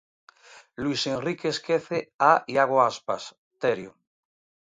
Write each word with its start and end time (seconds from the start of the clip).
Luís 0.83 1.01
Enrique 1.15 1.47
esquece 1.51 1.97
a 2.29 2.31
Iago 2.53 2.77
Aspas, 2.89 3.23
Terio. 3.61 3.91